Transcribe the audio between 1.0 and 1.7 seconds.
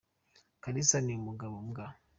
ni umugabo